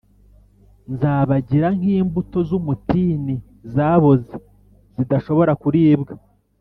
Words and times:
Nzabagira 0.93 1.67
nk’ 1.77 1.83
imbuto 1.97 2.37
z’umutini 2.49 3.35
zaboze 3.73 4.35
zidashobora 4.95 5.51
kuribwa 5.61 6.13